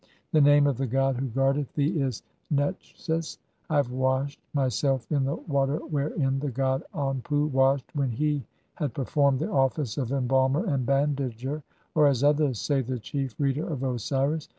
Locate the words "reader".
13.37-13.67